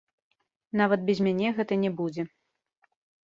[0.81, 2.23] Нават без мяне гэта не будзе.